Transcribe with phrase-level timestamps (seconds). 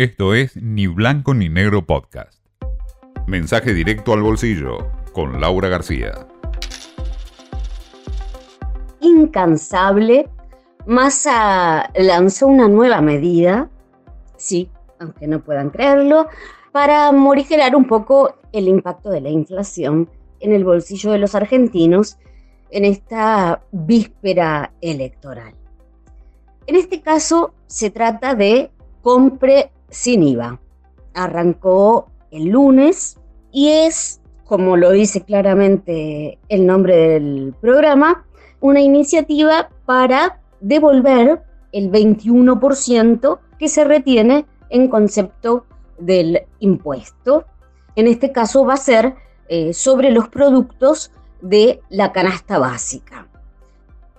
[0.00, 2.42] Esto es Ni Blanco ni Negro Podcast.
[3.26, 6.26] Mensaje directo al bolsillo con Laura García.
[9.02, 10.26] Incansable,
[10.86, 13.68] Massa lanzó una nueva medida,
[14.38, 16.28] sí, aunque no puedan creerlo,
[16.72, 20.08] para morigerar un poco el impacto de la inflación
[20.38, 22.16] en el bolsillo de los argentinos
[22.70, 25.54] en esta víspera electoral.
[26.66, 28.70] En este caso se trata de
[29.02, 30.60] compre sin IVA.
[31.14, 33.18] Arrancó el lunes
[33.52, 38.24] y es, como lo dice claramente el nombre del programa,
[38.60, 41.42] una iniciativa para devolver
[41.72, 45.66] el 21% que se retiene en concepto
[45.98, 47.44] del impuesto.
[47.96, 49.14] En este caso va a ser
[49.48, 53.26] eh, sobre los productos de la canasta básica.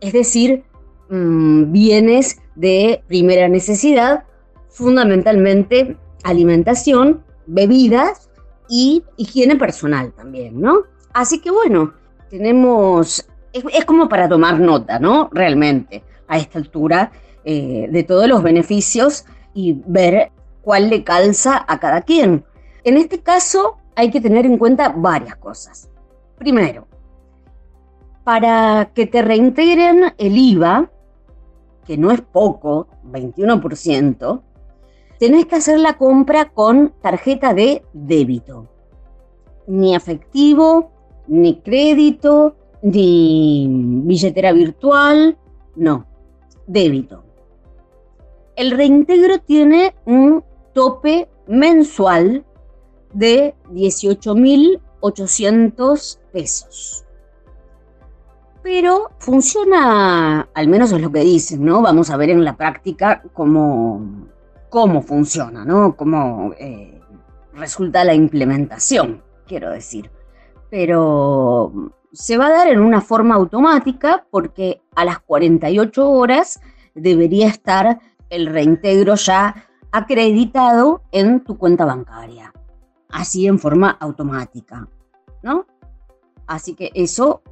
[0.00, 0.64] Es decir,
[1.08, 4.24] mm, bienes de primera necesidad,
[4.76, 8.28] fundamentalmente alimentación, bebidas
[8.68, 10.82] y higiene personal también, ¿no?
[11.14, 11.94] Así que bueno,
[12.28, 15.30] tenemos, es, como para tomar nota, ¿no?
[15.32, 17.10] Realmente, a esta altura,
[17.42, 19.24] eh, de todos los beneficios
[19.54, 22.44] y ver cuál le calza a cada quien.
[22.84, 25.88] En este caso hay que tener en cuenta varias cosas.
[26.36, 26.86] Primero,
[28.24, 30.90] para que te reintegren el IVA,
[31.86, 34.42] que no es poco, 21%,
[35.18, 38.68] tenés que hacer la compra con tarjeta de débito.
[39.66, 40.90] Ni efectivo,
[41.26, 43.66] ni crédito, ni
[44.04, 45.38] billetera virtual,
[45.74, 46.06] no,
[46.66, 47.24] débito.
[48.54, 52.44] El reintegro tiene un tope mensual
[53.12, 57.06] de 18.800 pesos
[58.66, 61.82] pero funciona, al menos es lo que dicen, ¿no?
[61.82, 64.26] Vamos a ver en la práctica cómo,
[64.68, 65.96] cómo funciona, ¿no?
[65.96, 67.00] Cómo eh,
[67.54, 70.10] resulta la implementación, quiero decir.
[70.70, 76.60] Pero se va a dar en una forma automática porque a las 48 horas
[76.94, 82.52] debería estar el reintegro ya acreditado en tu cuenta bancaria,
[83.10, 84.88] así en forma automática,
[85.42, 85.66] ¿no?
[86.46, 87.42] Así que eso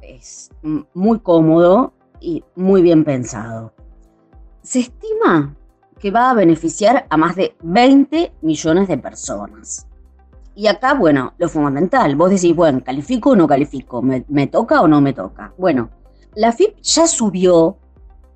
[0.00, 0.50] es
[0.94, 3.72] muy cómodo y muy bien pensado.
[4.62, 5.56] Se estima
[6.02, 9.86] que va a beneficiar a más de 20 millones de personas.
[10.52, 14.02] Y acá, bueno, lo fundamental, vos decís, bueno, ¿califico o no califico?
[14.02, 15.54] ¿Me, me toca o no me toca?
[15.56, 15.90] Bueno,
[16.34, 17.76] la FIP ya subió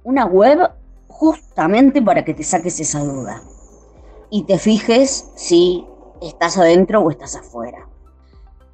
[0.05, 0.71] una web
[1.09, 3.43] justamente para que te saques esa duda
[4.31, 5.85] y te fijes si
[6.23, 7.89] estás adentro o estás afuera.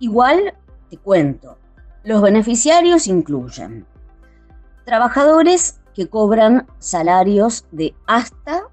[0.01, 0.53] Igual
[0.91, 1.57] te cuento,
[2.05, 3.87] los beneficiarios incluyen
[4.85, 8.65] trabajadores que cobran salarios de hasta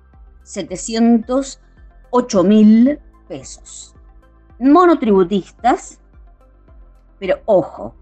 [0.43, 3.95] 708 mil pesos,
[4.59, 5.99] monotributistas,
[7.19, 7.95] pero ojo,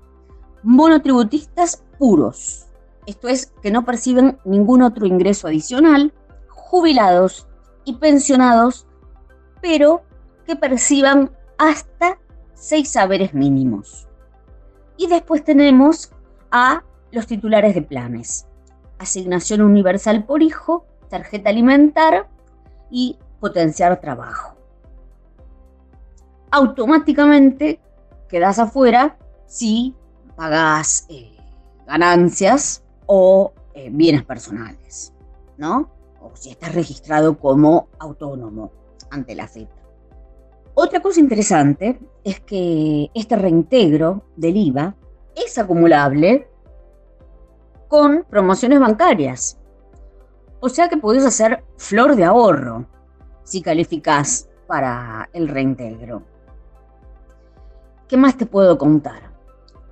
[0.64, 2.68] monotributistas puros,
[3.06, 6.14] esto es, que no perciben ningún otro ingreso adicional,
[6.50, 7.48] jubilados
[7.86, 8.86] y pensionados,
[9.62, 10.02] pero
[10.46, 12.20] que perciban hasta
[12.54, 14.08] seis saberes mínimos.
[14.98, 16.12] Y después tenemos
[16.52, 18.48] a los titulares de planes.
[19.00, 22.28] Asignación universal por hijo, tarjeta alimentar
[22.90, 24.56] y potenciar trabajo.
[26.52, 27.80] Automáticamente
[28.30, 29.96] quedas afuera si
[30.36, 31.36] pagas eh,
[31.86, 35.14] ganancias o eh, bienes personales,
[35.58, 35.90] ¿no?
[36.22, 38.72] O si estás registrado como autónomo
[39.10, 39.70] ante la FIP.
[40.74, 44.96] Otra cosa interesante es que este reintegro del IVA
[45.36, 46.48] es acumulable
[47.88, 49.58] con promociones bancarias.
[50.60, 52.86] O sea que podés hacer flor de ahorro
[53.44, 56.24] si calificás para el reintegro.
[58.08, 59.32] ¿Qué más te puedo contar?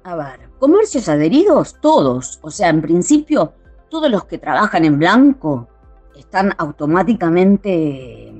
[0.03, 2.39] A ver, comercios adheridos, todos.
[2.41, 3.53] O sea, en principio,
[3.89, 5.67] todos los que trabajan en blanco
[6.15, 8.33] están automáticamente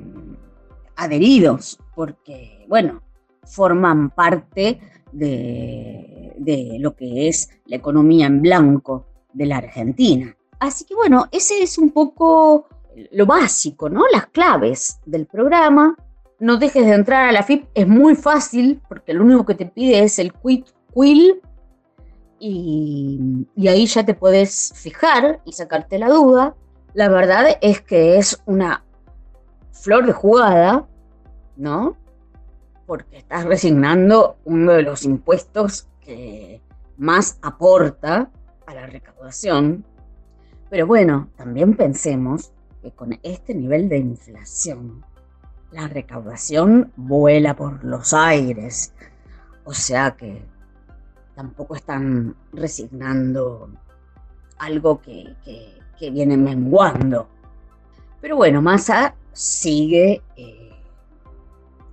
[0.95, 3.01] adheridos, porque, bueno,
[3.43, 4.79] forman parte
[5.11, 10.34] de, de, lo que es la economía en blanco de la Argentina.
[10.59, 12.67] Así que, bueno, ese es un poco
[13.11, 14.03] lo básico, ¿no?
[14.11, 15.95] Las claves del programa.
[16.39, 19.65] No dejes de entrar a la FIP, es muy fácil, porque lo único que te
[19.65, 21.41] pide es el quit quill
[22.39, 26.55] y, y ahí ya te puedes fijar y sacarte la duda.
[26.93, 28.83] La verdad es que es una
[29.71, 30.87] flor de jugada,
[31.55, 31.97] ¿no?
[32.85, 36.61] Porque estás resignando uno de los impuestos que
[36.97, 38.29] más aporta
[38.65, 39.85] a la recaudación.
[40.75, 42.51] Pero bueno, también pensemos
[42.81, 45.05] que con este nivel de inflación,
[45.71, 48.91] la recaudación vuela por los aires.
[49.63, 50.43] O sea que
[51.33, 53.69] tampoco están resignando
[54.57, 55.33] algo que,
[56.11, 57.29] viene menguando.
[58.19, 60.73] Pero bueno, Massa sigue eh,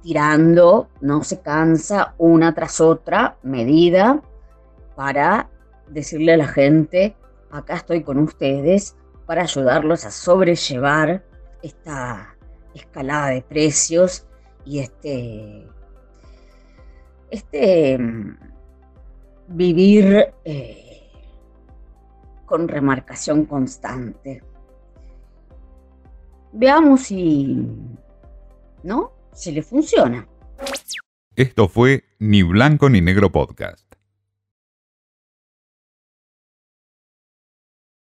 [0.03, 4.21] tirando, no se cansa una tras otra medida
[4.97, 5.49] para
[5.87, 7.15] decirle a la gente,
[7.53, 8.97] acá estoy con ustedes
[9.27, 11.25] para ayudarlos a sobrellevar
[11.63, 12.37] esta
[12.75, 14.27] escalada de precios
[14.65, 15.69] y este,
[17.31, 18.39] este mm,
[19.49, 21.11] vivir eh,
[22.47, 24.43] con remarcación constante.
[26.53, 27.67] Veamos si,
[28.83, 29.13] ¿no?
[29.33, 30.27] Si le funciona.
[31.37, 33.92] Esto fue Ni Blanco ni Negro Podcast.